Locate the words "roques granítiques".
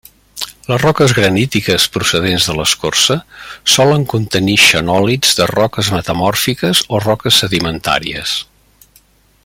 0.83-1.83